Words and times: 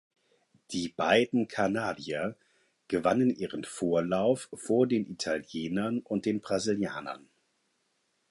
Die 0.71 0.89
beiden 0.89 1.47
Kanadier 1.47 2.35
gewannen 2.87 3.29
ihren 3.29 3.63
Vorlauf 3.63 4.49
vor 4.51 4.87
den 4.87 5.05
Italienern 5.05 5.99
und 5.99 6.25
den 6.25 6.41
Brasilianern. 6.41 7.29